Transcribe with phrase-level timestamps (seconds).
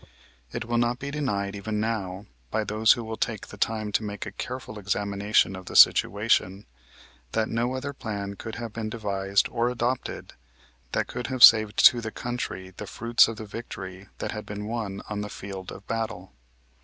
[0.51, 4.03] It will not be denied even now by those who will take the time to
[4.03, 6.65] make a careful examination of the situation,
[7.33, 10.33] that no other plan could have been devised or adopted
[10.93, 14.65] that could have saved to the country the fruits of the victory that had been
[14.65, 16.33] won on the field of battle.